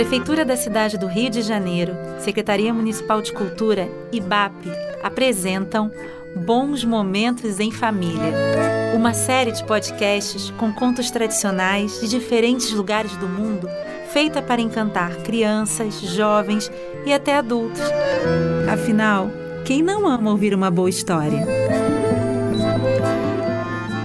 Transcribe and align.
Prefeitura 0.00 0.46
da 0.46 0.56
cidade 0.56 0.96
do 0.96 1.06
Rio 1.06 1.28
de 1.28 1.42
Janeiro, 1.42 1.94
Secretaria 2.20 2.72
Municipal 2.72 3.20
de 3.20 3.34
Cultura 3.34 3.86
e 4.10 4.18
BAP 4.18 4.54
apresentam 5.02 5.90
Bons 6.34 6.82
Momentos 6.86 7.60
em 7.60 7.70
Família, 7.70 8.32
uma 8.94 9.12
série 9.12 9.52
de 9.52 9.62
podcasts 9.62 10.50
com 10.52 10.72
contos 10.72 11.10
tradicionais 11.10 12.00
de 12.00 12.08
diferentes 12.08 12.72
lugares 12.72 13.14
do 13.18 13.28
mundo, 13.28 13.68
feita 14.10 14.40
para 14.40 14.62
encantar 14.62 15.16
crianças, 15.16 16.00
jovens 16.00 16.72
e 17.04 17.12
até 17.12 17.36
adultos. 17.36 17.82
Afinal, 18.72 19.30
quem 19.66 19.82
não 19.82 20.08
ama 20.08 20.30
ouvir 20.30 20.54
uma 20.54 20.70
boa 20.70 20.88
história? 20.88 21.46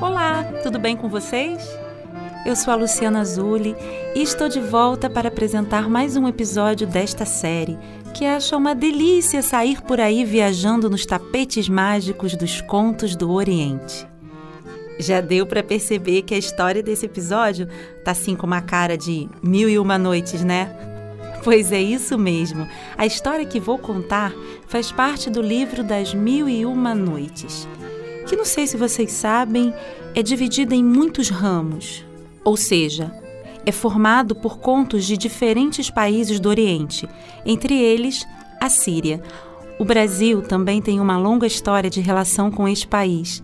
Olá, 0.01 0.43
tudo 0.61 0.77
bem 0.77 0.97
com 0.97 1.07
vocês? 1.07 1.84
Eu 2.45 2.55
sou 2.55 2.71
a 2.71 2.75
Luciana 2.75 3.21
Azuli 3.21 3.75
e 4.13 4.21
estou 4.21 4.47
de 4.47 4.59
volta 4.59 5.09
para 5.09 5.29
apresentar 5.29 5.89
mais 5.89 6.15
um 6.15 6.27
episódio 6.27 6.85
desta 6.85 7.25
série, 7.25 7.75
que 8.13 8.23
acha 8.23 8.55
uma 8.55 8.75
delícia 8.75 9.41
sair 9.41 9.81
por 9.81 9.99
aí 9.99 10.23
viajando 10.23 10.87
nos 10.87 11.07
tapetes 11.07 11.67
mágicos 11.67 12.35
dos 12.35 12.61
contos 12.61 13.15
do 13.15 13.31
Oriente. 13.31 14.07
Já 14.99 15.21
deu 15.21 15.47
para 15.47 15.63
perceber 15.63 16.21
que 16.21 16.35
a 16.35 16.37
história 16.37 16.83
desse 16.83 17.07
episódio 17.07 17.67
tá 18.03 18.11
assim 18.11 18.35
com 18.35 18.45
uma 18.45 18.61
cara 18.61 18.95
de 18.95 19.27
mil 19.41 19.67
e 19.67 19.79
uma 19.79 19.97
noites, 19.97 20.43
né? 20.43 20.69
Pois 21.43 21.71
é 21.71 21.81
isso 21.81 22.15
mesmo. 22.15 22.67
A 22.95 23.07
história 23.07 23.45
que 23.45 23.59
vou 23.59 23.79
contar 23.79 24.31
faz 24.67 24.91
parte 24.91 25.31
do 25.31 25.41
livro 25.41 25.83
das 25.83 26.13
Mil 26.13 26.47
e 26.47 26.63
Uma 26.63 26.93
Noites, 26.93 27.67
que 28.27 28.35
não 28.35 28.45
sei 28.45 28.67
se 28.67 28.77
vocês 28.77 29.11
sabem, 29.11 29.73
é 30.13 30.21
dividida 30.21 30.75
em 30.75 30.83
muitos 30.83 31.29
ramos. 31.29 32.05
Ou 32.45 32.55
seja, 32.55 33.11
é 33.65 33.71
formado 33.71 34.35
por 34.35 34.59
contos 34.59 35.03
de 35.05 35.17
diferentes 35.17 35.89
países 35.89 36.39
do 36.39 36.47
Oriente, 36.47 37.09
entre 37.43 37.75
eles 37.81 38.25
a 38.61 38.69
Síria. 38.69 39.21
O 39.79 39.83
Brasil 39.83 40.43
também 40.43 40.81
tem 40.81 40.99
uma 40.99 41.17
longa 41.17 41.47
história 41.47 41.89
de 41.89 41.99
relação 41.99 42.51
com 42.51 42.67
este 42.67 42.87
país 42.87 43.41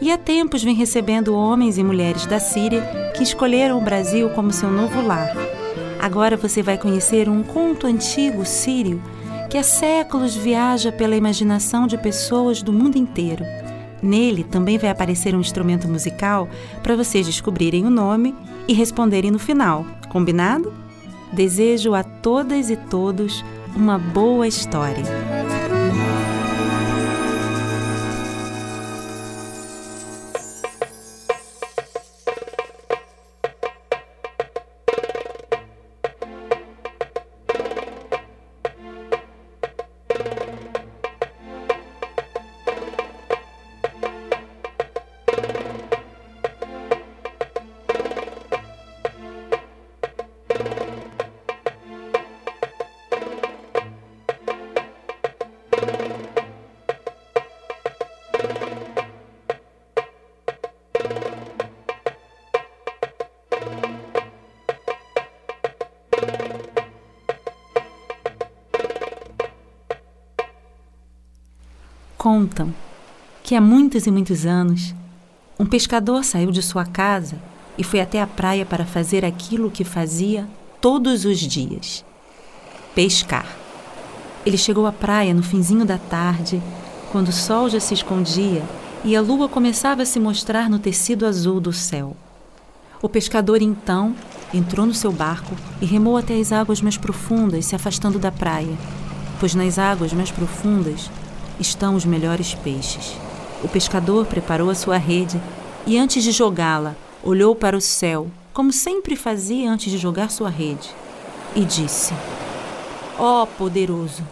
e 0.00 0.10
há 0.10 0.16
tempos 0.16 0.62
vem 0.62 0.74
recebendo 0.74 1.34
homens 1.34 1.76
e 1.76 1.82
mulheres 1.82 2.26
da 2.26 2.38
Síria 2.38 3.12
que 3.16 3.22
escolheram 3.22 3.78
o 3.78 3.84
Brasil 3.84 4.30
como 4.30 4.52
seu 4.52 4.70
novo 4.70 5.04
lar. 5.04 5.34
Agora 6.00 6.36
você 6.36 6.62
vai 6.62 6.78
conhecer 6.78 7.28
um 7.28 7.42
conto 7.42 7.86
antigo 7.86 8.46
sírio 8.46 9.02
que 9.50 9.58
há 9.58 9.62
séculos 9.62 10.34
viaja 10.34 10.92
pela 10.92 11.16
imaginação 11.16 11.86
de 11.86 11.98
pessoas 11.98 12.62
do 12.62 12.72
mundo 12.72 12.96
inteiro. 12.96 13.44
Nele 14.04 14.44
também 14.44 14.76
vai 14.76 14.90
aparecer 14.90 15.34
um 15.34 15.40
instrumento 15.40 15.88
musical 15.88 16.46
para 16.82 16.94
vocês 16.94 17.26
descobrirem 17.26 17.86
o 17.86 17.90
nome 17.90 18.34
e 18.68 18.74
responderem 18.74 19.30
no 19.30 19.38
final. 19.38 19.86
Combinado? 20.10 20.72
Desejo 21.32 21.94
a 21.94 22.04
todas 22.04 22.68
e 22.68 22.76
todos 22.76 23.42
uma 23.74 23.98
boa 23.98 24.46
história. 24.46 25.43
Contam 72.24 72.72
que 73.42 73.54
há 73.54 73.60
muitos 73.60 74.06
e 74.06 74.10
muitos 74.10 74.46
anos, 74.46 74.94
um 75.60 75.66
pescador 75.66 76.24
saiu 76.24 76.50
de 76.50 76.62
sua 76.62 76.86
casa 76.86 77.36
e 77.76 77.84
foi 77.84 78.00
até 78.00 78.18
a 78.18 78.26
praia 78.26 78.64
para 78.64 78.86
fazer 78.86 79.26
aquilo 79.26 79.70
que 79.70 79.84
fazia 79.84 80.48
todos 80.80 81.26
os 81.26 81.38
dias: 81.38 82.02
pescar. 82.94 83.46
Ele 84.46 84.56
chegou 84.56 84.86
à 84.86 84.92
praia 84.92 85.34
no 85.34 85.42
finzinho 85.42 85.84
da 85.84 85.98
tarde, 85.98 86.62
quando 87.12 87.28
o 87.28 87.32
sol 87.32 87.68
já 87.68 87.78
se 87.78 87.92
escondia 87.92 88.62
e 89.04 89.14
a 89.14 89.20
lua 89.20 89.46
começava 89.46 90.00
a 90.00 90.06
se 90.06 90.18
mostrar 90.18 90.70
no 90.70 90.78
tecido 90.78 91.26
azul 91.26 91.60
do 91.60 91.74
céu. 91.74 92.16
O 93.02 93.08
pescador 93.10 93.60
então 93.60 94.16
entrou 94.54 94.86
no 94.86 94.94
seu 94.94 95.12
barco 95.12 95.54
e 95.78 95.84
remou 95.84 96.16
até 96.16 96.40
as 96.40 96.52
águas 96.52 96.80
mais 96.80 96.96
profundas, 96.96 97.66
se 97.66 97.76
afastando 97.76 98.18
da 98.18 98.32
praia, 98.32 98.78
pois 99.38 99.54
nas 99.54 99.78
águas 99.78 100.14
mais 100.14 100.30
profundas 100.30 101.10
estão 101.58 101.94
os 101.94 102.04
melhores 102.04 102.54
peixes. 102.54 103.16
O 103.62 103.68
pescador 103.68 104.26
preparou 104.26 104.70
a 104.70 104.74
sua 104.74 104.96
rede 104.96 105.40
e, 105.86 105.98
antes 105.98 106.22
de 106.22 106.32
jogá-la, 106.32 106.94
olhou 107.22 107.54
para 107.54 107.76
o 107.76 107.80
céu, 107.80 108.28
como 108.52 108.72
sempre 108.72 109.16
fazia 109.16 109.70
antes 109.70 109.90
de 109.90 109.98
jogar 109.98 110.30
sua 110.30 110.50
rede, 110.50 110.90
e 111.56 111.64
disse: 111.64 112.12
Ó 113.18 113.42
oh, 113.42 113.46
poderoso, 113.46 114.22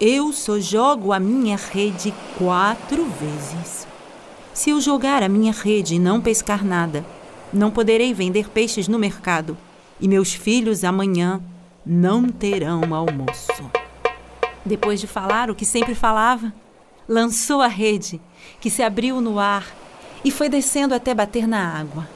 eu 0.00 0.32
só 0.32 0.60
jogo 0.60 1.12
a 1.12 1.18
minha 1.18 1.56
rede 1.56 2.14
quatro 2.36 3.04
vezes. 3.04 3.86
Se 4.54 4.70
eu 4.70 4.80
jogar 4.80 5.22
a 5.22 5.28
minha 5.28 5.52
rede 5.52 5.96
e 5.96 5.98
não 5.98 6.20
pescar 6.20 6.64
nada, 6.64 7.04
não 7.52 7.70
poderei 7.70 8.12
vender 8.12 8.48
peixes 8.48 8.88
no 8.88 8.98
mercado, 8.98 9.56
e 10.00 10.06
meus 10.06 10.32
filhos 10.32 10.84
amanhã 10.84 11.40
não 11.84 12.28
terão 12.28 12.94
almoço. 12.94 13.77
Depois 14.68 15.00
de 15.00 15.06
falar 15.06 15.50
o 15.50 15.54
que 15.54 15.64
sempre 15.64 15.94
falava, 15.94 16.52
lançou 17.08 17.62
a 17.62 17.66
rede, 17.66 18.20
que 18.60 18.68
se 18.68 18.82
abriu 18.82 19.18
no 19.18 19.38
ar 19.38 19.66
e 20.22 20.30
foi 20.30 20.50
descendo 20.50 20.94
até 20.94 21.14
bater 21.14 21.48
na 21.48 21.72
água. 21.72 22.06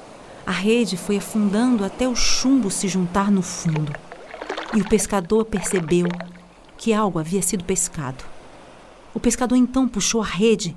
A 0.45 0.51
rede 0.51 0.99
foi 0.99 1.17
afundando 1.17 1.83
até 1.83 2.07
o 2.07 2.15
chumbo 2.15 2.71
se 2.71 2.89
juntar 2.89 3.31
no 3.31 3.41
fundo. 3.41 3.91
E 4.75 4.83
o 4.83 4.89
pescador 4.89 5.47
percebeu 5.47 6.07
que 6.77 6.93
algo 6.93 7.19
havia 7.19 7.41
sido 7.41 7.65
pescado. 7.65 8.23
O 9.15 9.21
pescador 9.21 9.57
então 9.57 9.89
puxou 9.89 10.21
a 10.21 10.27
rede 10.27 10.77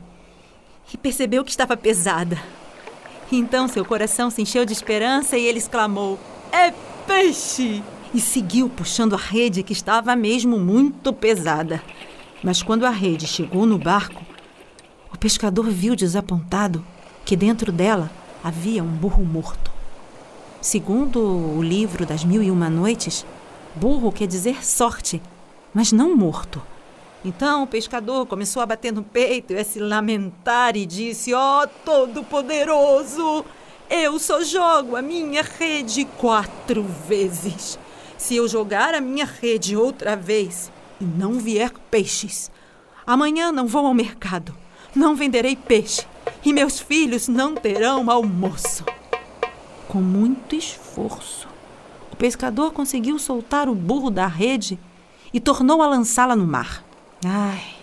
e 0.94 0.98
percebeu 0.98 1.44
que 1.44 1.52
estava 1.52 1.76
pesada. 1.76 2.42
Então 3.30 3.68
seu 3.68 3.84
coração 3.84 4.30
se 4.30 4.42
encheu 4.42 4.64
de 4.64 4.72
esperança 4.72 5.38
e 5.38 5.46
ele 5.46 5.58
exclamou: 5.58 6.18
É 6.54 6.72
peixe! 7.06 7.84
E 8.16 8.22
seguiu 8.22 8.70
puxando 8.70 9.14
a 9.14 9.18
rede 9.18 9.62
que 9.62 9.74
estava 9.74 10.16
mesmo 10.16 10.58
muito 10.58 11.12
pesada. 11.12 11.84
Mas 12.42 12.64
quando 12.64 12.86
a 12.86 12.90
rede 12.90 13.28
chegou 13.28 13.66
no 13.66 13.78
barco, 13.78 14.24
o 15.14 15.18
pescador 15.18 15.70
viu 15.70 15.98
desapontado 15.98 16.82
que 17.26 17.36
dentro 17.36 17.74
dela 17.74 18.10
havia 18.42 18.82
um 18.82 18.88
burro 18.88 19.26
morto. 19.26 19.70
Segundo 20.62 21.20
o 21.20 21.62
livro 21.62 22.06
das 22.06 22.24
Mil 22.24 22.42
e 22.42 22.50
Uma 22.50 22.70
Noites, 22.70 23.26
burro 23.76 24.14
quer 24.14 24.28
dizer 24.28 24.66
sorte, 24.66 25.22
mas 25.74 25.92
não 25.92 26.16
morto. 26.16 26.62
Então 27.24 27.64
o 27.64 27.68
pescador 27.68 28.26
começou 28.26 28.62
a 28.62 28.66
bater 28.66 28.94
no 28.94 29.04
peito 29.04 29.52
e 29.52 29.60
a 29.60 29.66
se 29.66 29.80
lamentar 29.80 30.78
e 30.78 30.86
disse: 30.86 31.34
Ó 31.34 31.64
oh, 31.64 31.68
Todo-Poderoso, 31.84 33.44
eu 33.90 34.18
só 34.20 34.42
jogo 34.42 34.96
a 34.96 35.02
minha 35.02 35.42
rede 35.42 36.06
quatro 36.18 36.82
vezes. 36.82 37.78
Se 38.18 38.36
eu 38.36 38.48
jogar 38.48 38.94
a 38.94 39.02
minha 39.02 39.26
rede 39.26 39.76
outra 39.76 40.16
vez 40.16 40.72
e 41.00 41.04
não 41.04 41.34
vier 41.34 41.72
peixes, 41.92 42.50
amanhã 43.06 43.52
não 43.52 43.68
vou 43.68 43.86
ao 43.86 43.94
mercado, 43.94 44.56
não 44.96 45.16
venderei 45.16 45.56
peixe 45.56 46.06
e 46.44 46.54
meus 46.54 46.80
filhos 46.80 47.28
não 47.28 47.54
terão 47.56 48.10
almoço. 48.10 48.86
Com 49.88 50.00
muito 50.02 50.56
esforço, 50.56 51.48
o 52.12 52.16
pescador 52.16 52.72
conseguiu 52.72 53.20
soltar 53.20 53.68
o 53.68 53.76
burro 53.76 54.10
da 54.10 54.26
rede 54.26 54.80
e 55.34 55.40
tornou 55.40 55.82
a 55.82 55.88
lançá-la 55.88 56.36
no 56.36 56.48
mar. 56.48 56.84
Ai! 57.26 57.76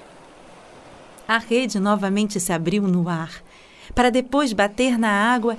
A 1.28 1.38
rede 1.38 1.78
novamente 1.78 2.40
se 2.40 2.52
abriu 2.52 2.82
no 2.82 3.08
ar, 3.08 3.42
para 3.94 4.10
depois 4.10 4.52
bater 4.52 4.98
na 4.98 5.10
água 5.10 5.56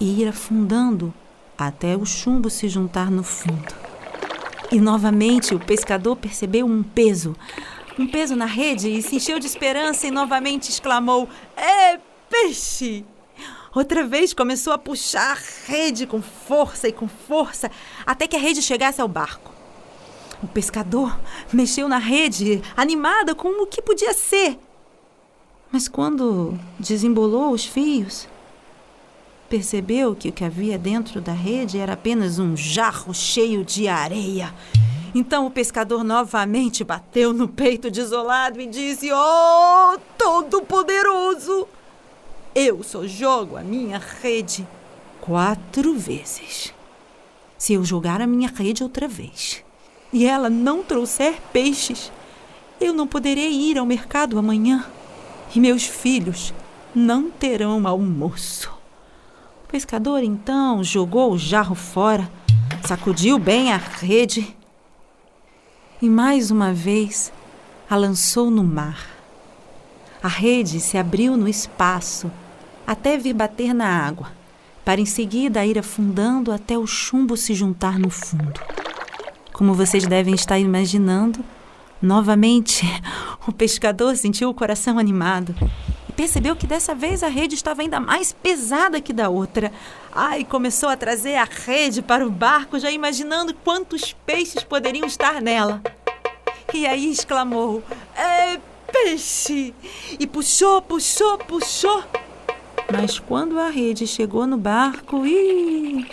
e 0.00 0.22
ir 0.22 0.28
afundando 0.28 1.12
até 1.56 1.96
o 1.96 2.04
chumbo 2.04 2.50
se 2.50 2.68
juntar 2.68 3.10
no 3.10 3.22
fundo. 3.22 3.85
E 4.70 4.80
novamente 4.80 5.54
o 5.54 5.60
pescador 5.60 6.16
percebeu 6.16 6.66
um 6.66 6.82
peso, 6.82 7.36
um 7.98 8.06
peso 8.06 8.34
na 8.34 8.46
rede 8.46 8.88
e 8.90 9.00
se 9.00 9.16
encheu 9.16 9.38
de 9.38 9.46
esperança 9.46 10.06
e 10.06 10.10
novamente 10.10 10.70
exclamou: 10.70 11.28
É 11.56 11.98
peixe! 12.28 13.04
Outra 13.74 14.04
vez 14.04 14.32
começou 14.32 14.72
a 14.72 14.78
puxar 14.78 15.36
a 15.36 15.70
rede 15.70 16.06
com 16.06 16.22
força 16.22 16.88
e 16.88 16.92
com 16.92 17.06
força 17.06 17.70
até 18.06 18.26
que 18.26 18.34
a 18.34 18.38
rede 18.38 18.62
chegasse 18.62 19.00
ao 19.00 19.06
barco. 19.06 19.52
O 20.42 20.48
pescador 20.48 21.18
mexeu 21.52 21.88
na 21.88 21.98
rede, 21.98 22.62
animada 22.76 23.34
com 23.34 23.62
o 23.62 23.66
que 23.66 23.82
podia 23.82 24.14
ser. 24.14 24.58
Mas 25.70 25.88
quando 25.88 26.58
desembolou 26.78 27.52
os 27.52 27.64
fios, 27.64 28.26
percebeu 29.48 30.14
que 30.14 30.28
o 30.28 30.32
que 30.32 30.44
havia 30.44 30.78
dentro 30.78 31.20
da 31.20 31.32
rede 31.32 31.78
era 31.78 31.94
apenas 31.94 32.38
um 32.38 32.56
jarro 32.56 33.14
cheio 33.14 33.64
de 33.64 33.88
areia. 33.88 34.52
Então 35.14 35.46
o 35.46 35.50
pescador 35.50 36.04
novamente 36.04 36.84
bateu 36.84 37.32
no 37.32 37.48
peito 37.48 37.90
desolado 37.90 38.60
e 38.60 38.66
disse: 38.66 39.08
Oh, 39.12 39.98
Todo-Poderoso! 40.18 41.66
Eu 42.54 42.82
só 42.82 43.06
jogo 43.06 43.56
a 43.56 43.62
minha 43.62 44.00
rede 44.22 44.66
quatro 45.20 45.94
vezes. 45.94 46.72
Se 47.58 47.74
eu 47.74 47.84
jogar 47.84 48.20
a 48.20 48.26
minha 48.26 48.48
rede 48.48 48.82
outra 48.82 49.08
vez 49.08 49.64
e 50.12 50.26
ela 50.26 50.50
não 50.50 50.82
trouxer 50.82 51.40
peixes, 51.52 52.12
eu 52.80 52.92
não 52.92 53.06
poderei 53.06 53.50
ir 53.50 53.78
ao 53.78 53.86
mercado 53.86 54.38
amanhã 54.38 54.84
e 55.54 55.60
meus 55.60 55.84
filhos 55.84 56.52
não 56.94 57.30
terão 57.30 57.86
almoço. 57.86 58.70
Pescador 59.76 60.24
então 60.24 60.82
jogou 60.82 61.32
o 61.32 61.38
jarro 61.38 61.74
fora, 61.74 62.26
sacudiu 62.86 63.38
bem 63.38 63.70
a 63.70 63.76
rede 63.76 64.56
e 66.00 66.08
mais 66.08 66.50
uma 66.50 66.72
vez 66.72 67.30
a 67.90 67.94
lançou 67.94 68.50
no 68.50 68.64
mar. 68.64 69.06
A 70.22 70.28
rede 70.28 70.80
se 70.80 70.96
abriu 70.96 71.36
no 71.36 71.46
espaço 71.46 72.32
até 72.86 73.18
vir 73.18 73.34
bater 73.34 73.74
na 73.74 73.86
água, 73.86 74.32
para 74.82 74.98
em 74.98 75.04
seguida 75.04 75.66
ir 75.66 75.78
afundando 75.78 76.50
até 76.50 76.78
o 76.78 76.86
chumbo 76.86 77.36
se 77.36 77.52
juntar 77.52 77.98
no 77.98 78.08
fundo. 78.08 78.58
Como 79.52 79.74
vocês 79.74 80.06
devem 80.06 80.34
estar 80.34 80.58
imaginando, 80.58 81.44
novamente 82.00 82.86
o 83.46 83.52
pescador 83.52 84.16
sentiu 84.16 84.48
o 84.48 84.54
coração 84.54 84.98
animado 84.98 85.54
percebeu 86.16 86.56
que 86.56 86.66
dessa 86.66 86.94
vez 86.94 87.22
a 87.22 87.28
rede 87.28 87.54
estava 87.54 87.82
ainda 87.82 88.00
mais 88.00 88.32
pesada 88.32 89.00
que 89.00 89.12
da 89.12 89.28
outra. 89.28 89.70
Ai, 90.10 90.44
começou 90.44 90.88
a 90.88 90.96
trazer 90.96 91.36
a 91.36 91.44
rede 91.44 92.00
para 92.00 92.26
o 92.26 92.30
barco, 92.30 92.78
já 92.78 92.90
imaginando 92.90 93.52
quantos 93.52 94.14
peixes 94.24 94.64
poderiam 94.64 95.06
estar 95.06 95.42
nela. 95.42 95.82
E 96.72 96.86
aí 96.86 97.10
exclamou: 97.10 97.82
É 98.16 98.58
peixe! 98.90 99.74
E 100.18 100.26
puxou, 100.26 100.80
puxou, 100.80 101.36
puxou. 101.38 102.02
Mas 102.90 103.18
quando 103.18 103.58
a 103.58 103.68
rede 103.68 104.06
chegou 104.06 104.46
no 104.46 104.56
barco, 104.56 105.26
ih, 105.26 106.06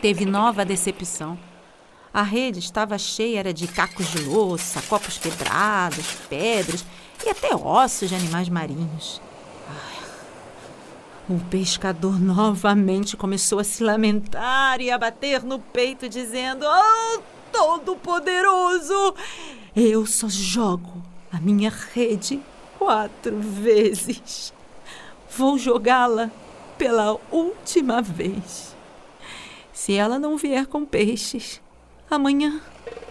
teve 0.00 0.24
nova 0.24 0.64
decepção. 0.64 1.38
A 2.12 2.22
rede 2.22 2.60
estava 2.60 2.96
cheia 2.96 3.40
era 3.40 3.52
de 3.52 3.66
cacos 3.66 4.06
de 4.12 4.22
louça, 4.22 4.80
copos 4.82 5.18
quebrados, 5.18 6.06
pedras 6.28 6.86
e 7.24 7.28
até 7.28 7.54
ossos 7.54 8.08
de 8.08 8.14
animais 8.14 8.48
marinhos. 8.48 9.20
O 11.28 11.38
pescador 11.50 12.18
novamente 12.20 13.16
começou 13.16 13.58
a 13.58 13.64
se 13.64 13.82
lamentar 13.82 14.80
e 14.80 14.90
a 14.90 14.98
bater 14.98 15.42
no 15.42 15.58
peito, 15.58 16.08
dizendo: 16.08 16.66
Oh, 16.66 17.22
Todo-Poderoso! 17.52 19.14
Eu 19.74 20.06
só 20.06 20.28
jogo 20.28 21.02
a 21.32 21.38
minha 21.38 21.72
rede 21.92 22.40
quatro 22.78 23.38
vezes. 23.38 24.52
Vou 25.36 25.58
jogá-la 25.58 26.30
pela 26.76 27.18
última 27.30 28.02
vez. 28.02 28.74
Se 29.72 29.94
ela 29.94 30.18
não 30.18 30.36
vier 30.36 30.66
com 30.66 30.84
peixes, 30.84 31.60
Amanhã 32.10 32.60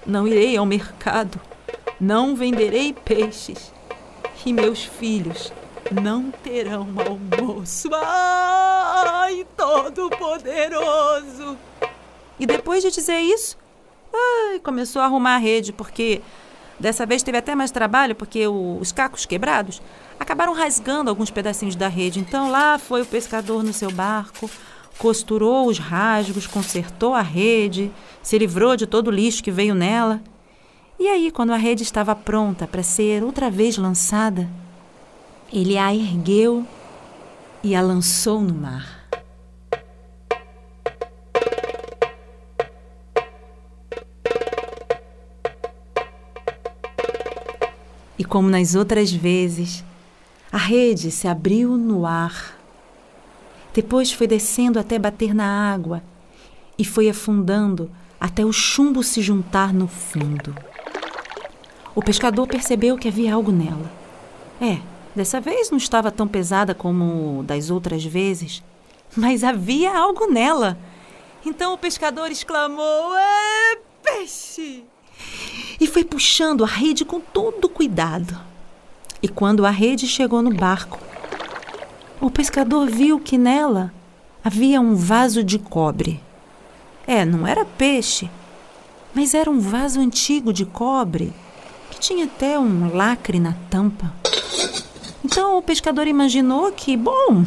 não 0.05 0.27
irei 0.27 0.55
ao 0.55 0.65
mercado, 0.65 1.39
não 1.99 2.35
venderei 2.35 2.93
peixes 2.93 3.73
e 4.45 4.53
meus 4.53 4.83
filhos 4.83 5.51
não 5.91 6.31
terão 6.31 6.87
almoço. 7.05 7.89
Ai, 7.93 9.45
Todo-Poderoso! 9.55 11.57
E 12.39 12.45
depois 12.45 12.83
de 12.83 12.91
dizer 12.91 13.19
isso, 13.19 13.57
ai, 14.13 14.59
começou 14.59 15.01
a 15.01 15.05
arrumar 15.05 15.35
a 15.35 15.39
rede, 15.39 15.71
porque 15.71 16.21
dessa 16.79 17.05
vez 17.05 17.23
teve 17.23 17.37
até 17.37 17.55
mais 17.55 17.71
trabalho, 17.71 18.15
porque 18.15 18.47
os 18.47 18.91
cacos 18.91 19.25
quebrados 19.25 19.81
acabaram 20.19 20.53
rasgando 20.53 21.09
alguns 21.09 21.29
pedacinhos 21.29 21.75
da 21.75 21.87
rede. 21.87 22.19
Então 22.19 22.49
lá 22.49 22.79
foi 22.79 23.01
o 23.01 23.05
pescador 23.05 23.63
no 23.63 23.73
seu 23.73 23.91
barco, 23.91 24.49
costurou 24.97 25.67
os 25.67 25.79
rasgos, 25.79 26.47
consertou 26.47 27.13
a 27.13 27.21
rede, 27.21 27.91
se 28.21 28.37
livrou 28.37 28.75
de 28.75 28.87
todo 28.87 29.07
o 29.07 29.11
lixo 29.11 29.43
que 29.43 29.51
veio 29.51 29.75
nela. 29.75 30.21
E 31.03 31.07
aí, 31.09 31.29
quando 31.31 31.51
a 31.51 31.57
rede 31.57 31.83
estava 31.83 32.15
pronta 32.15 32.65
para 32.65 32.81
ser 32.81 33.25
outra 33.25 33.51
vez 33.51 33.75
lançada, 33.75 34.49
ele 35.51 35.77
a 35.77 35.93
ergueu 35.93 36.65
e 37.61 37.75
a 37.75 37.81
lançou 37.81 38.39
no 38.39 38.53
mar. 38.53 39.05
E 48.17 48.23
como 48.23 48.49
nas 48.49 48.73
outras 48.73 49.11
vezes, 49.11 49.83
a 50.49 50.57
rede 50.57 51.11
se 51.11 51.27
abriu 51.27 51.77
no 51.77 52.05
ar 52.05 52.57
depois 53.73 54.13
foi 54.13 54.25
descendo 54.25 54.79
até 54.79 54.97
bater 54.97 55.35
na 55.35 55.69
água 55.69 56.01
e 56.79 56.85
foi 56.85 57.09
afundando 57.09 57.91
até 58.21 58.45
o 58.45 58.53
chumbo 58.53 59.03
se 59.03 59.21
juntar 59.21 59.73
no 59.73 59.89
fundo. 59.89 60.55
O 61.95 62.01
pescador 62.01 62.47
percebeu 62.47 62.97
que 62.97 63.07
havia 63.07 63.35
algo 63.35 63.51
nela. 63.51 63.91
É, 64.59 64.79
dessa 65.15 65.39
vez 65.39 65.69
não 65.69 65.77
estava 65.77 66.09
tão 66.09 66.27
pesada 66.27 66.73
como 66.73 67.43
das 67.43 67.69
outras 67.69 68.03
vezes, 68.03 68.63
mas 69.15 69.43
havia 69.43 69.95
algo 69.95 70.31
nela. 70.31 70.77
Então 71.45 71.73
o 71.73 71.77
pescador 71.77 72.31
exclamou: 72.31 73.15
É 73.15 73.77
peixe! 74.01 74.83
E 75.79 75.85
foi 75.85 76.03
puxando 76.03 76.63
a 76.63 76.67
rede 76.67 77.05
com 77.05 77.19
todo 77.19 77.69
cuidado. 77.69 78.39
E 79.21 79.27
quando 79.27 79.65
a 79.65 79.69
rede 79.69 80.07
chegou 80.07 80.41
no 80.41 80.53
barco, 80.53 80.99
o 82.19 82.31
pescador 82.31 82.89
viu 82.89 83.19
que 83.19 83.37
nela 83.37 83.93
havia 84.43 84.81
um 84.81 84.95
vaso 84.95 85.43
de 85.43 85.59
cobre. 85.59 86.19
É, 87.05 87.23
não 87.23 87.45
era 87.45 87.65
peixe, 87.65 88.29
mas 89.13 89.33
era 89.33 89.49
um 89.49 89.59
vaso 89.59 89.99
antigo 89.99 90.51
de 90.51 90.65
cobre 90.65 91.33
tinha 92.03 92.25
até 92.25 92.59
um 92.59 92.93
lacre 92.93 93.39
na 93.39 93.53
tampa. 93.69 94.13
Então 95.23 95.57
o 95.57 95.61
pescador 95.61 96.05
imaginou 96.05 96.69
que, 96.73 96.97
bom, 96.97 97.45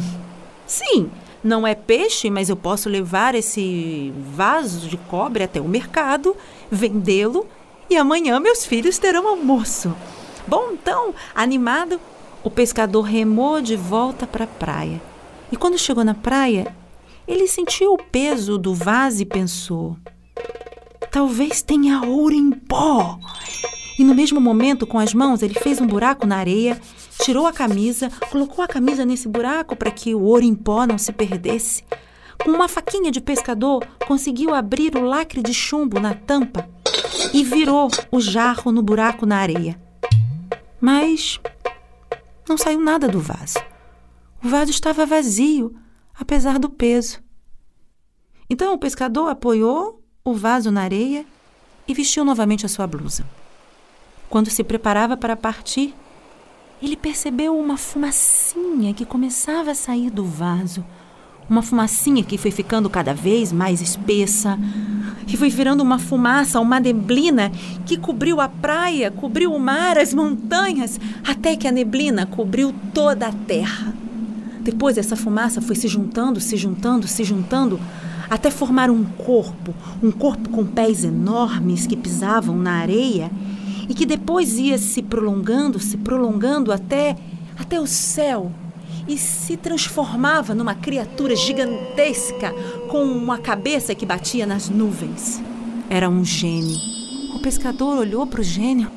sim, 0.65 1.11
não 1.43 1.65
é 1.65 1.75
peixe, 1.75 2.27
mas 2.31 2.49
eu 2.49 2.55
posso 2.55 2.89
levar 2.89 3.35
esse 3.35 4.11
vaso 4.35 4.89
de 4.89 4.97
cobre 4.97 5.43
até 5.43 5.61
o 5.61 5.67
mercado, 5.67 6.35
vendê-lo 6.71 7.45
e 7.87 7.95
amanhã 7.95 8.39
meus 8.39 8.65
filhos 8.65 8.97
terão 8.97 9.27
almoço. 9.27 9.95
Bom, 10.47 10.71
então, 10.71 11.13
animado, 11.35 12.01
o 12.43 12.49
pescador 12.49 13.03
remou 13.03 13.61
de 13.61 13.75
volta 13.75 14.25
para 14.25 14.45
a 14.45 14.47
praia. 14.47 14.99
E 15.51 15.55
quando 15.55 15.77
chegou 15.77 16.03
na 16.03 16.15
praia, 16.15 16.75
ele 17.27 17.47
sentiu 17.47 17.93
o 17.93 18.03
peso 18.03 18.57
do 18.57 18.73
vaso 18.73 19.21
e 19.21 19.25
pensou: 19.25 19.95
talvez 21.11 21.61
tenha 21.61 22.01
ouro 22.01 22.33
em 22.33 22.49
pó. 22.49 23.19
E 23.97 24.03
no 24.03 24.13
mesmo 24.13 24.39
momento, 24.39 24.85
com 24.85 24.99
as 24.99 25.13
mãos, 25.13 25.41
ele 25.41 25.55
fez 25.55 25.81
um 25.81 25.87
buraco 25.87 26.27
na 26.27 26.37
areia, 26.37 26.79
tirou 27.23 27.47
a 27.47 27.53
camisa, 27.53 28.11
colocou 28.29 28.63
a 28.63 28.67
camisa 28.67 29.03
nesse 29.03 29.27
buraco 29.27 29.75
para 29.75 29.89
que 29.89 30.13
o 30.13 30.21
ouro 30.21 30.43
em 30.43 30.53
pó 30.53 30.85
não 30.85 30.97
se 30.97 31.11
perdesse. 31.11 31.83
Com 32.43 32.51
uma 32.51 32.67
faquinha 32.67 33.11
de 33.11 33.19
pescador, 33.19 33.83
conseguiu 34.05 34.53
abrir 34.53 34.95
o 34.95 35.01
lacre 35.01 35.41
de 35.41 35.53
chumbo 35.53 35.99
na 35.99 36.13
tampa 36.13 36.69
e 37.33 37.43
virou 37.43 37.89
o 38.11 38.21
jarro 38.21 38.71
no 38.71 38.83
buraco 38.83 39.25
na 39.25 39.37
areia. 39.37 39.81
Mas 40.79 41.39
não 42.47 42.57
saiu 42.57 42.79
nada 42.79 43.07
do 43.07 43.19
vaso. 43.19 43.57
O 44.43 44.47
vaso 44.47 44.69
estava 44.69 45.05
vazio, 45.05 45.75
apesar 46.17 46.59
do 46.59 46.69
peso. 46.69 47.19
Então 48.47 48.73
o 48.73 48.77
pescador 48.77 49.29
apoiou 49.29 50.03
o 50.23 50.33
vaso 50.33 50.69
na 50.69 50.81
areia 50.81 51.25
e 51.87 51.93
vestiu 51.93 52.23
novamente 52.23 52.65
a 52.65 52.69
sua 52.69 52.85
blusa. 52.85 53.25
Quando 54.29 54.49
se 54.49 54.63
preparava 54.63 55.15
para 55.15 55.37
partir, 55.37 55.93
ele 56.81 56.97
percebeu 56.97 57.57
uma 57.57 57.77
fumacinha 57.77 58.93
que 58.93 59.05
começava 59.05 59.71
a 59.71 59.75
sair 59.75 60.09
do 60.09 60.25
vaso. 60.25 60.83
Uma 61.49 61.61
fumacinha 61.61 62.23
que 62.23 62.37
foi 62.37 62.51
ficando 62.51 62.89
cada 62.89 63.13
vez 63.13 63.53
mais 63.53 63.81
espessa, 63.81 64.59
e 65.25 65.37
foi 65.37 65.49
virando 65.49 65.81
uma 65.81 65.97
fumaça, 65.97 66.59
uma 66.59 66.77
neblina 66.77 67.51
que 67.85 67.97
cobriu 67.97 68.41
a 68.41 68.49
praia, 68.49 69.09
cobriu 69.09 69.53
o 69.53 69.59
mar, 69.59 69.97
as 69.97 70.13
montanhas, 70.13 70.99
até 71.25 71.55
que 71.55 71.67
a 71.67 71.71
neblina 71.71 72.25
cobriu 72.25 72.73
toda 72.93 73.27
a 73.27 73.31
terra. 73.31 73.93
Depois 74.59 74.97
essa 74.97 75.15
fumaça 75.15 75.61
foi 75.61 75.75
se 75.75 75.87
juntando, 75.87 76.41
se 76.41 76.57
juntando, 76.57 77.07
se 77.07 77.23
juntando, 77.23 77.79
até 78.29 78.51
formar 78.51 78.89
um 78.89 79.05
corpo, 79.05 79.73
um 80.03 80.11
corpo 80.11 80.49
com 80.49 80.65
pés 80.65 81.05
enormes 81.05 81.87
que 81.87 81.95
pisavam 81.95 82.57
na 82.57 82.73
areia 82.73 83.31
e 83.87 83.93
que 83.93 84.05
depois 84.05 84.57
ia 84.57 84.77
se 84.77 85.01
prolongando, 85.01 85.79
se 85.79 85.97
prolongando 85.97 86.71
até 86.71 87.15
até 87.57 87.79
o 87.79 87.87
céu 87.87 88.51
e 89.07 89.17
se 89.17 89.57
transformava 89.57 90.53
numa 90.53 90.75
criatura 90.75 91.35
gigantesca 91.35 92.53
com 92.89 93.03
uma 93.03 93.37
cabeça 93.37 93.95
que 93.95 94.05
batia 94.05 94.45
nas 94.45 94.69
nuvens. 94.69 95.41
Era 95.89 96.09
um 96.09 96.23
gênio. 96.23 96.77
O 97.33 97.39
pescador 97.39 97.97
olhou 97.97 98.27
para 98.27 98.41
o 98.41 98.43
gênio 98.43 98.91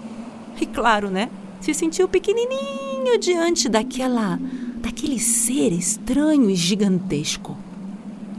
e, 0.61 0.67
claro, 0.67 1.09
né, 1.09 1.31
se 1.61 1.73
sentiu 1.73 2.09
pequenininho 2.09 3.19
diante 3.19 3.69
daquela 3.69 4.39
daquele 4.77 5.19
ser 5.19 5.73
estranho 5.73 6.49
e 6.49 6.55
gigantesco. 6.55 7.57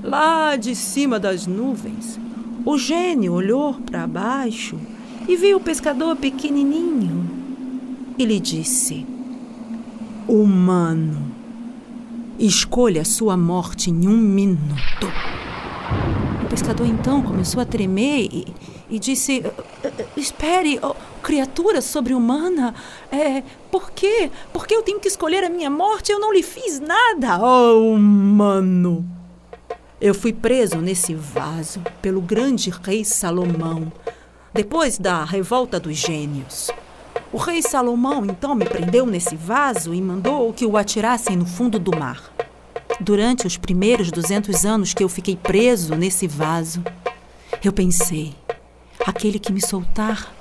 Lá 0.04 0.56
de 0.56 0.76
cima 0.76 1.20
das 1.20 1.46
nuvens, 1.46 2.20
o 2.66 2.78
gênio 2.78 3.34
olhou 3.34 3.76
para 3.76 4.08
baixo 4.08 4.78
e 5.28 5.36
viu 5.36 5.58
o 5.58 5.62
pescador 5.62 6.16
pequenininho 6.16 7.30
e 8.18 8.26
lhe 8.26 8.40
disse: 8.40 9.06
Humano, 10.28 11.32
escolha 12.40 13.04
sua 13.04 13.36
morte 13.36 13.90
em 13.90 14.08
um 14.08 14.18
minuto. 14.18 15.08
O 16.44 16.50
pescador 16.50 16.88
então 16.88 17.22
começou 17.22 17.62
a 17.62 17.66
tremer 17.66 18.30
e, 18.32 18.48
e 18.90 19.00
disse: 19.00 19.44
Espere, 20.16 20.80
oh, 20.82 20.96
criatura 21.22 21.82
sobre-humana, 21.82 22.74
é, 23.12 23.44
por 23.72 23.92
quê? 23.92 24.30
Por 24.52 24.68
que 24.68 24.76
eu 24.76 24.82
tenho 24.82 25.00
que 25.00 25.08
escolher 25.08 25.44
a 25.44 25.50
minha 25.50 25.70
morte? 25.70 26.12
Eu 26.12 26.20
não 26.20 26.34
lhe 26.34 26.44
fiz 26.44 26.80
nada. 26.80 27.40
Oh, 27.42 27.94
humano! 27.94 29.06
Eu 30.00 30.16
fui 30.16 30.34
preso 30.34 30.78
nesse 30.78 31.14
vaso 31.14 31.80
pelo 32.02 32.22
grande 32.22 32.72
rei 32.72 33.06
Salomão, 33.06 33.92
depois 34.54 34.98
da 34.98 35.24
revolta 35.24 35.80
dos 35.80 35.98
gênios. 35.98 36.70
O 37.32 37.38
rei 37.38 37.62
Salomão 37.62 38.26
então 38.26 38.54
me 38.54 38.66
prendeu 38.66 39.06
nesse 39.06 39.36
vaso 39.36 39.94
e 39.94 40.02
mandou 40.02 40.52
que 40.52 40.66
o 40.66 40.76
atirassem 40.76 41.36
no 41.36 41.46
fundo 41.46 41.80
do 41.80 41.98
mar. 41.98 42.32
Durante 43.00 43.48
os 43.48 43.58
primeiros 43.58 44.12
200 44.12 44.66
anos 44.66 44.94
que 44.94 45.04
eu 45.04 45.10
fiquei 45.10 45.36
preso 45.36 45.96
nesse 45.96 46.28
vaso, 46.28 46.84
eu 47.64 47.72
pensei: 47.72 48.36
aquele 49.06 49.40
que 49.40 49.52
me 49.52 49.62
soltar 49.62 50.34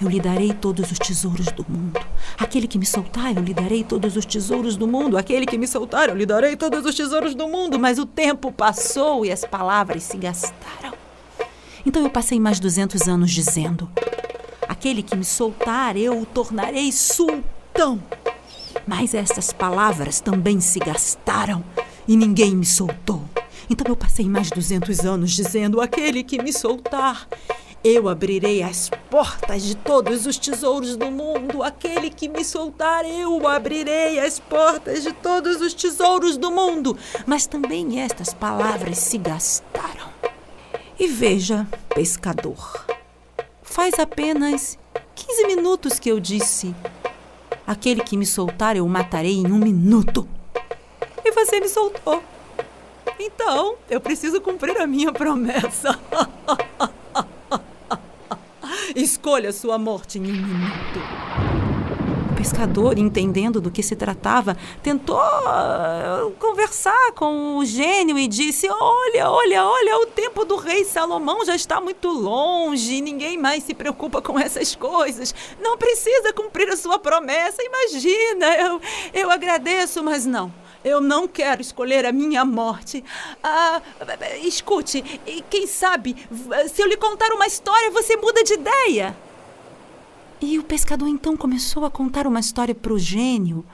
eu 0.00 0.08
lhe 0.08 0.20
darei 0.20 0.52
todos 0.52 0.92
os 0.92 0.98
tesouros 0.98 1.46
do 1.46 1.66
mundo. 1.68 1.98
Aquele 2.38 2.68
que 2.68 2.78
me 2.78 2.86
soltar, 2.86 3.36
eu 3.36 3.42
lhe 3.42 3.52
darei 3.52 3.82
todos 3.82 4.16
os 4.16 4.24
tesouros 4.24 4.76
do 4.76 4.86
mundo. 4.86 5.18
Aquele 5.18 5.44
que 5.44 5.58
me 5.58 5.66
soltar, 5.66 6.08
eu 6.08 6.14
lhe 6.14 6.24
darei 6.24 6.54
todos 6.54 6.86
os 6.86 6.94
tesouros 6.94 7.34
do 7.34 7.48
mundo. 7.48 7.80
Mas 7.80 7.98
o 7.98 8.06
tempo 8.06 8.52
passou 8.52 9.26
e 9.26 9.32
as 9.32 9.44
palavras 9.44 10.04
se 10.04 10.16
gastaram. 10.16 10.97
Então 11.84 12.02
eu 12.02 12.10
passei 12.10 12.38
mais 12.40 12.60
200 12.60 13.08
anos 13.08 13.30
dizendo: 13.30 13.90
Aquele 14.68 15.02
que 15.02 15.16
me 15.16 15.24
soltar, 15.24 15.96
eu 15.96 16.20
o 16.20 16.26
tornarei 16.26 16.92
sultão. 16.92 18.02
Mas 18.86 19.14
essas 19.14 19.52
palavras 19.52 20.20
também 20.20 20.60
se 20.60 20.78
gastaram 20.78 21.64
e 22.06 22.16
ninguém 22.16 22.54
me 22.54 22.64
soltou. 22.64 23.22
Então 23.70 23.86
eu 23.88 23.96
passei 23.96 24.28
mais 24.28 24.50
200 24.50 25.00
anos 25.00 25.32
dizendo: 25.32 25.80
Aquele 25.80 26.22
que 26.22 26.42
me 26.42 26.52
soltar, 26.52 27.28
eu 27.84 28.08
abrirei 28.08 28.62
as 28.62 28.90
portas 29.10 29.62
de 29.62 29.76
todos 29.76 30.26
os 30.26 30.36
tesouros 30.36 30.96
do 30.96 31.10
mundo. 31.10 31.62
Aquele 31.62 32.10
que 32.10 32.28
me 32.28 32.44
soltar, 32.44 33.04
eu 33.04 33.46
abrirei 33.46 34.18
as 34.18 34.38
portas 34.38 35.02
de 35.02 35.12
todos 35.12 35.60
os 35.60 35.74
tesouros 35.74 36.36
do 36.36 36.50
mundo. 36.50 36.96
Mas 37.26 37.46
também 37.46 38.00
estas 38.00 38.34
palavras 38.34 38.98
se 38.98 39.18
gastaram. 39.18 39.97
E 40.98 41.06
veja, 41.06 41.64
pescador, 41.94 42.84
faz 43.62 44.00
apenas 44.00 44.76
15 45.14 45.46
minutos 45.46 46.00
que 46.00 46.10
eu 46.10 46.18
disse: 46.18 46.74
Aquele 47.64 48.02
que 48.02 48.16
me 48.16 48.26
soltar, 48.26 48.76
eu 48.76 48.88
matarei 48.88 49.34
em 49.36 49.52
um 49.52 49.58
minuto. 49.58 50.28
E 51.24 51.30
você 51.30 51.60
me 51.60 51.68
soltou. 51.68 52.20
Então, 53.16 53.76
eu 53.88 54.00
preciso 54.00 54.40
cumprir 54.40 54.76
a 54.80 54.88
minha 54.88 55.12
promessa. 55.12 55.96
Escolha 58.96 59.52
sua 59.52 59.78
morte 59.78 60.18
em 60.18 60.22
um 60.22 60.24
minuto. 60.24 61.27
Pescador, 62.38 62.96
entendendo 62.98 63.60
do 63.60 63.68
que 63.68 63.82
se 63.82 63.96
tratava, 63.96 64.56
tentou 64.80 65.18
uh, 65.18 66.30
conversar 66.38 67.10
com 67.16 67.58
o 67.58 67.64
gênio 67.64 68.16
e 68.16 68.28
disse: 68.28 68.68
Olha, 68.70 69.28
olha, 69.28 69.64
olha, 69.66 69.98
o 69.98 70.06
tempo 70.06 70.44
do 70.44 70.54
rei 70.54 70.84
Salomão 70.84 71.44
já 71.44 71.56
está 71.56 71.80
muito 71.80 72.08
longe, 72.08 73.00
ninguém 73.00 73.36
mais 73.36 73.64
se 73.64 73.74
preocupa 73.74 74.22
com 74.22 74.38
essas 74.38 74.76
coisas. 74.76 75.34
Não 75.60 75.76
precisa 75.76 76.32
cumprir 76.32 76.68
a 76.68 76.76
sua 76.76 76.96
promessa, 76.96 77.60
imagina. 77.60 78.54
Eu, 78.54 78.80
eu 79.12 79.30
agradeço, 79.32 80.00
mas 80.04 80.24
não. 80.24 80.54
Eu 80.84 81.00
não 81.00 81.26
quero 81.26 81.60
escolher 81.60 82.06
a 82.06 82.12
minha 82.12 82.44
morte. 82.44 83.04
Ah, 83.42 83.82
escute, 84.44 85.02
quem 85.50 85.66
sabe, 85.66 86.14
se 86.72 86.80
eu 86.80 86.86
lhe 86.86 86.96
contar 86.96 87.32
uma 87.32 87.48
história, 87.48 87.90
você 87.90 88.16
muda 88.16 88.44
de 88.44 88.54
ideia. 88.54 89.27
E 90.40 90.58
o 90.58 90.62
pescador 90.62 91.08
então 91.08 91.36
começou 91.36 91.84
a 91.84 91.90
contar 91.90 92.26
uma 92.26 92.38
história 92.38 92.74
para 92.74 92.92
o 92.92 92.98
gênio 92.98 93.64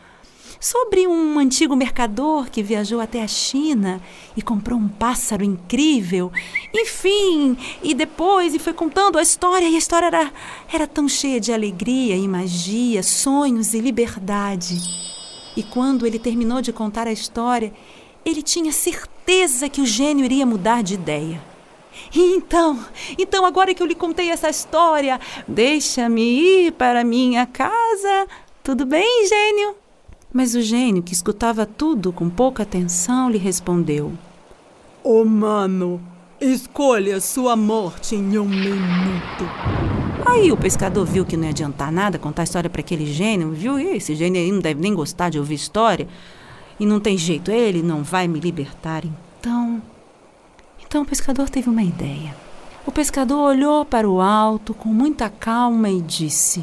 sobre 0.59 1.07
um 1.07 1.39
antigo 1.39 1.77
mercador 1.77 2.49
que 2.49 2.63
viajou 2.63 3.01
até 3.01 3.23
a 3.23 3.29
China 3.29 4.01
e 4.35 4.41
comprou 4.41 4.79
um 4.79 4.89
pássaro 4.89 5.45
incrível. 5.45 6.33
Enfim, 6.73 7.55
e 7.83 7.93
depois 7.93 8.55
e 8.55 8.59
foi 8.59 8.73
contando 8.73 9.19
a 9.19 9.23
história, 9.23 9.69
e 9.69 9.75
a 9.75 9.79
história 9.79 10.07
era, 10.07 10.33
era 10.73 10.87
tão 10.87 11.07
cheia 11.07 11.39
de 11.39 11.53
alegria 11.53 12.17
e 12.17 12.27
magia, 12.27 13.03
sonhos 13.03 13.75
e 13.75 13.81
liberdade. 13.81 14.79
E 15.55 15.63
quando 15.63 16.07
ele 16.07 16.19
terminou 16.19 16.63
de 16.63 16.73
contar 16.73 17.07
a 17.07 17.13
história, 17.13 17.75
ele 18.25 18.43
tinha 18.43 18.73
certeza 18.73 19.69
que 19.69 19.83
o 19.83 19.87
gênio 19.87 20.25
iria 20.25 20.47
mudar 20.47 20.83
de 20.83 20.95
ideia. 20.95 21.54
Então, 22.15 22.79
então 23.19 23.45
agora 23.45 23.75
que 23.75 23.83
eu 23.83 23.87
lhe 23.87 23.95
contei 23.95 24.31
essa 24.31 24.49
história, 24.49 25.21
deixa-me 25.49 26.23
ir 26.69 26.73
para 26.73 27.03
minha 27.03 27.45
casa. 27.45 28.27
Tudo 28.63 28.87
bem, 28.87 29.27
gênio? 29.27 29.75
Mas 30.33 30.55
o 30.55 30.63
gênio, 30.63 31.03
que 31.03 31.13
escutava 31.13 31.67
tudo 31.67 32.13
com 32.13 32.31
pouca 32.31 32.63
atenção, 32.63 33.29
lhe 33.29 33.39
respondeu: 33.39 34.13
Oh, 35.03 35.25
mano, 35.25 36.01
escolha 36.41 37.21
sua 37.21 37.57
morte 37.57 38.15
em 38.15 38.39
um 38.39 38.45
minuto. 38.45 39.45
Aí 40.25 40.51
o 40.51 40.57
pescador 40.57 41.05
viu 41.05 41.25
que 41.25 41.37
não 41.37 41.45
ia 41.45 41.51
adiantar 41.51 41.93
nada 41.93 42.19
contar 42.19 42.43
a 42.43 42.45
história 42.45 42.71
para 42.71 42.81
aquele 42.81 43.07
gênio, 43.07 43.51
viu? 43.51 43.79
E 43.79 43.97
esse 43.97 44.15
gênio 44.15 44.41
aí 44.41 44.51
não 44.51 44.61
deve 44.61 44.81
nem 44.81 44.95
gostar 44.95 45.31
de 45.31 45.39
ouvir 45.39 45.55
história. 45.55 46.09
E 46.79 46.87
não 46.87 46.99
tem 46.99 47.19
jeito, 47.19 47.51
ele 47.51 47.83
não 47.83 48.03
vai 48.03 48.27
me 48.27 48.41
libertar. 48.41 49.03
Então. 49.39 49.94
Então 50.95 51.03
o 51.03 51.07
pescador 51.07 51.51
teve 51.51 51.69
uma 51.69 51.83
ideia. 51.83 52.37
O 52.87 52.93
pescador 52.93 53.41
olhou 53.41 53.85
para 53.85 54.09
o 54.09 54.21
alto 54.21 54.73
com 54.73 54.91
muita 54.91 55.29
calma 55.29 55.91
e 55.91 56.01
disse: 56.01 56.63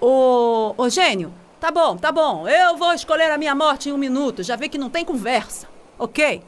Ô, 0.00 0.72
ô 0.76 0.88
gênio, 0.88 1.34
tá 1.58 1.68
bom, 1.68 1.96
tá 1.96 2.12
bom. 2.12 2.46
Eu 2.46 2.76
vou 2.76 2.92
escolher 2.92 3.28
a 3.28 3.36
minha 3.36 3.52
morte 3.52 3.88
em 3.88 3.92
um 3.92 3.98
minuto. 3.98 4.44
Já 4.44 4.54
vê 4.54 4.68
que 4.68 4.78
não 4.78 4.88
tem 4.88 5.04
conversa, 5.04 5.66
ok? 5.98 6.44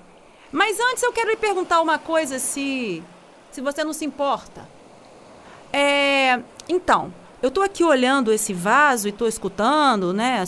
Mas 0.52 0.78
antes 0.78 1.02
eu 1.02 1.12
quero 1.12 1.30
lhe 1.30 1.37
perguntar 1.37 1.80
uma 1.80 1.99
coisa, 1.99 2.38
se. 2.38 3.02
se 3.50 3.61
você 3.61 3.82
não 3.82 3.92
se 3.92 4.04
importa. 4.04 4.68
É, 5.73 6.38
então, 6.68 7.12
eu 7.42 7.49
estou 7.49 7.64
aqui 7.64 7.82
olhando 7.82 8.32
esse 8.32 8.54
vaso 8.54 9.09
e 9.09 9.11
estou 9.11 9.26
escutando, 9.26 10.12
né? 10.12 10.44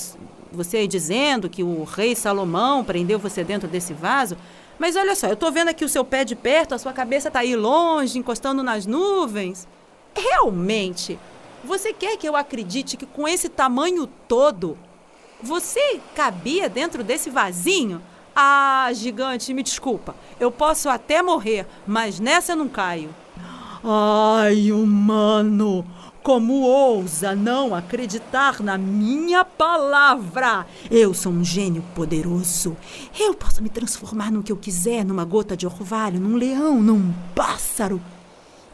Você 0.52 0.76
aí 0.76 0.87
dizendo 0.87 1.50
que 1.50 1.64
o 1.64 1.82
rei 1.82 2.14
Salomão 2.14 2.84
prendeu 2.84 3.18
você 3.18 3.42
dentro 3.42 3.66
desse 3.66 3.92
vaso. 3.92 4.37
Mas 4.78 4.97
olha 4.97 5.14
só, 5.14 5.28
eu 5.28 5.35
estou 5.35 5.52
vendo 5.52 5.69
aqui 5.69 5.85
o 5.85 5.88
seu 5.88 6.04
pé 6.04 6.25
de 6.25 6.35
perto, 6.35 6.75
a 6.75 6.78
sua 6.78 6.93
cabeça 6.93 7.28
está 7.28 7.40
aí 7.40 7.54
longe, 7.54 8.19
encostando 8.19 8.62
nas 8.62 8.87
nuvens. 8.87 9.69
Realmente, 10.16 11.19
você 11.62 11.93
quer 11.93 12.16
que 12.16 12.28
eu 12.28 12.37
acredite 12.37 12.97
que 12.97 13.07
com 13.07 13.26
esse 13.26 13.49
tamanho 13.49 14.07
todo, 14.07 14.76
você 15.43 16.00
cabia 16.14 16.69
dentro 16.69 17.02
desse 17.04 17.31
vasinho? 17.31 18.00
Ah, 18.35 18.88
gigante, 18.93 19.54
me 19.54 19.62
desculpa. 19.62 20.14
Eu 20.40 20.50
posso 20.50 20.88
até 20.88 21.23
morrer, 21.23 21.66
mas 21.87 22.19
nessa 22.19 22.52
eu 22.52 22.57
não 22.57 22.69
caio. 22.69 23.14
Ai, 23.85 24.73
humano! 24.73 25.87
Como 26.25 26.62
ousa 26.62 27.35
não 27.35 27.75
acreditar 27.75 28.62
na 28.62 28.78
minha 28.78 29.45
palavra? 29.45 30.66
Eu 30.90 31.12
sou 31.12 31.31
um 31.31 31.45
gênio 31.45 31.85
poderoso. 31.95 32.75
Eu 33.21 33.35
posso 33.35 33.62
me 33.62 33.69
transformar 33.69 34.33
no 34.33 34.43
que 34.43 34.50
eu 34.50 34.57
quiser, 34.57 35.04
numa 35.04 35.26
gota 35.26 35.54
de 35.54 35.66
orvalho, 35.66 36.19
num 36.19 36.37
leão, 36.37 36.83
num 36.83 37.12
pássaro. 37.35 38.00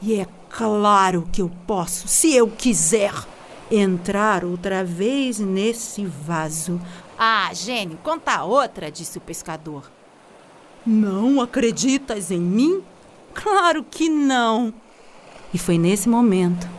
E 0.01 0.15
é 0.15 0.29
claro 0.49 1.29
que 1.33 1.43
eu 1.43 1.51
posso, 1.67 2.07
se 2.07 2.33
eu 2.33 2.47
quiser, 2.47 3.13
entrar 3.69 4.45
outra 4.45 4.85
vez 4.85 5.41
nesse 5.41 6.05
vaso. 6.05 6.81
Ah, 7.19 7.51
gênio, 7.53 7.99
conta 8.05 8.45
outra, 8.45 8.93
disse 8.93 9.19
o 9.19 9.21
pescador. 9.21 9.91
Não 10.87 11.41
acreditas 11.41 12.31
em 12.31 12.41
mim? 12.41 12.81
Claro 13.35 13.83
que 13.83 14.09
não! 14.09 14.73
E 15.53 15.59
foi 15.59 15.79
nesse 15.79 16.09
momento 16.09 16.79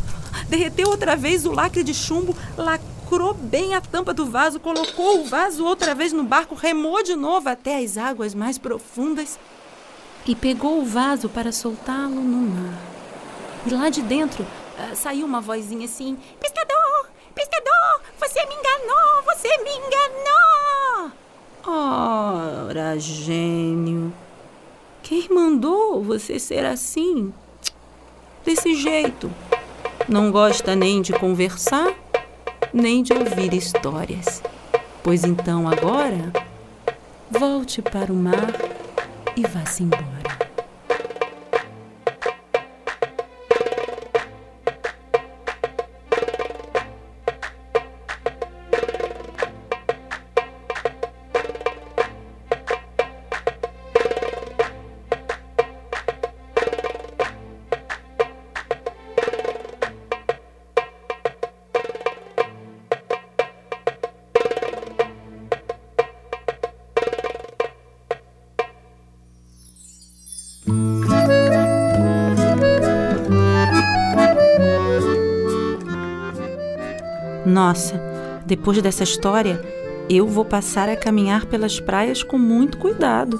derreteu 0.51 0.89
outra 0.89 1.15
vez 1.15 1.45
o 1.45 1.51
lacre 1.53 1.81
de 1.81 1.93
chumbo, 1.93 2.35
lacrou 2.57 3.33
bem 3.33 3.73
a 3.73 3.79
tampa 3.79 4.13
do 4.13 4.25
vaso, 4.25 4.59
colocou 4.59 5.21
o 5.21 5.23
vaso 5.23 5.65
outra 5.65 5.95
vez 5.95 6.11
no 6.11 6.25
barco, 6.25 6.55
remou 6.55 7.01
de 7.01 7.15
novo 7.15 7.47
até 7.47 7.77
as 7.77 7.97
águas 7.97 8.35
mais 8.35 8.57
profundas 8.57 9.39
e 10.27 10.35
pegou 10.35 10.81
o 10.81 10.85
vaso 10.85 11.29
para 11.29 11.53
soltá-lo 11.53 12.21
no 12.21 12.49
mar. 12.49 12.77
E 13.65 13.69
lá 13.69 13.89
de 13.89 14.01
dentro 14.01 14.43
uh, 14.43 14.93
saiu 14.93 15.25
uma 15.25 15.39
vozinha 15.39 15.85
assim: 15.85 16.17
Pescador, 16.37 17.09
pescador, 17.33 18.01
você 18.19 18.45
me 18.45 18.53
enganou, 18.53 19.23
você 19.23 19.47
me 19.63 19.69
enganou. 19.69 21.11
Ora, 21.65 22.99
gênio, 22.99 24.13
quem 25.01 25.29
mandou 25.29 26.03
você 26.03 26.37
ser 26.37 26.65
assim? 26.65 27.33
Desse 28.43 28.75
jeito. 28.75 29.31
Não 30.07 30.31
gosta 30.31 30.75
nem 30.75 31.01
de 31.01 31.13
conversar, 31.13 31.93
nem 32.73 33.01
de 33.03 33.13
ouvir 33.13 33.53
histórias. 33.53 34.41
Pois 35.03 35.23
então 35.23 35.67
agora, 35.67 36.31
volte 37.29 37.81
para 37.81 38.11
o 38.11 38.15
mar 38.15 38.53
e 39.35 39.41
vá-se 39.47 39.83
embora. 39.83 40.20
Nossa, 77.63 78.01
depois 78.43 78.81
dessa 78.81 79.03
história, 79.03 79.63
eu 80.09 80.25
vou 80.25 80.43
passar 80.43 80.89
a 80.89 80.95
caminhar 80.95 81.45
pelas 81.45 81.79
praias 81.79 82.23
com 82.23 82.35
muito 82.35 82.79
cuidado. 82.79 83.39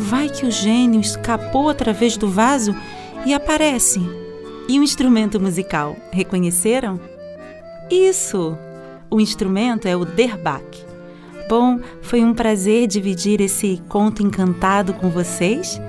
Vai 0.00 0.28
que 0.28 0.44
o 0.44 0.50
gênio 0.50 1.00
escapou 1.00 1.68
através 1.68 2.16
do 2.16 2.28
vaso 2.28 2.74
e 3.24 3.32
aparece. 3.32 4.00
E 4.68 4.80
o 4.80 4.82
instrumento 4.82 5.38
musical, 5.38 5.94
reconheceram? 6.10 6.98
Isso! 7.88 8.58
O 9.08 9.20
instrumento 9.20 9.86
é 9.86 9.96
o 9.96 10.04
derbak. 10.04 10.84
Bom, 11.48 11.78
foi 12.02 12.24
um 12.24 12.34
prazer 12.34 12.88
dividir 12.88 13.40
esse 13.40 13.80
conto 13.88 14.24
encantado 14.24 14.92
com 14.92 15.08
vocês. 15.08 15.80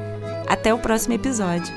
Até 0.48 0.72
o 0.72 0.78
próximo 0.78 1.16
episódio. 1.16 1.74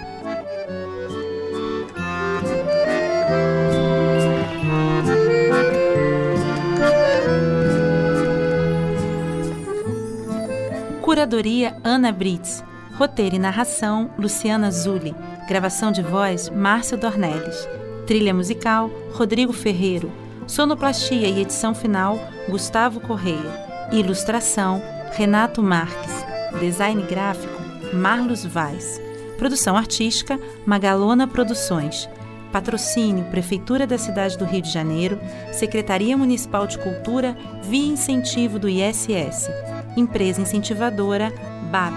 Curadoria 11.20 11.76
Ana 11.84 12.10
Brits. 12.10 12.64
Roteiro 12.94 13.36
e 13.36 13.38
narração 13.38 14.10
Luciana 14.16 14.70
Zulli. 14.70 15.14
Gravação 15.46 15.92
de 15.92 16.00
voz 16.00 16.48
Márcio 16.48 16.96
Dornelles. 16.96 17.68
Trilha 18.06 18.32
musical 18.32 18.90
Rodrigo 19.12 19.52
Ferreiro. 19.52 20.10
Sonoplastia 20.46 21.28
e 21.28 21.42
edição 21.42 21.74
final 21.74 22.18
Gustavo 22.48 23.00
Correia. 23.00 23.52
Ilustração 23.92 24.82
Renato 25.12 25.62
Marques. 25.62 26.24
Design 26.58 27.02
gráfico 27.02 27.60
Marlos 27.92 28.46
Vaz. 28.46 28.98
Produção 29.36 29.76
artística 29.76 30.40
Magalona 30.64 31.28
Produções. 31.28 32.08
Patrocínio 32.50 33.26
Prefeitura 33.26 33.86
da 33.86 33.98
Cidade 33.98 34.38
do 34.38 34.46
Rio 34.46 34.62
de 34.62 34.70
Janeiro, 34.70 35.20
Secretaria 35.52 36.16
Municipal 36.16 36.66
de 36.66 36.78
Cultura, 36.78 37.36
via 37.62 37.92
incentivo 37.92 38.58
do 38.58 38.70
ISS. 38.70 39.50
Empresa 39.96 40.40
incentivadora 40.40 41.32
BAP. 41.70 41.94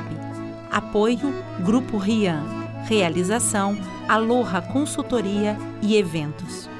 Apoio 0.71 1.33
Grupo 1.63 1.97
Rian. 1.97 2.43
Realização 2.85 3.77
Aloha 4.07 4.61
Consultoria 4.61 5.57
e 5.81 5.95
Eventos. 5.95 6.72